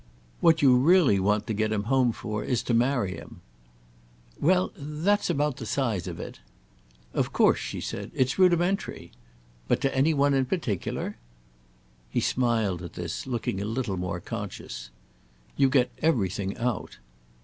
What 0.39 0.63
you 0.63 0.77
really 0.77 1.19
want 1.19 1.45
to 1.45 1.53
get 1.53 1.71
him 1.71 1.83
home 1.83 2.11
for 2.11 2.43
is 2.43 2.63
to 2.63 2.73
marry 2.73 3.11
him." 3.13 3.41
"Well, 4.39 4.71
that's 4.75 5.29
about 5.29 5.57
the 5.57 5.67
size 5.67 6.07
of 6.07 6.19
it." 6.19 6.39
"Of 7.13 7.31
course," 7.31 7.59
she 7.59 7.79
said, 7.81 8.09
"it's 8.15 8.39
rudimentary. 8.39 9.11
But 9.67 9.79
to 9.81 9.95
any 9.95 10.15
one 10.15 10.33
in 10.33 10.45
particular?" 10.45 11.17
He 12.09 12.19
smiled 12.19 12.81
at 12.81 12.93
this, 12.93 13.27
looking 13.27 13.61
a 13.61 13.65
little 13.65 13.95
more 13.95 14.19
conscious. 14.19 14.89
"You 15.55 15.69
get 15.69 15.91
everything 15.99 16.57
out." 16.57 16.97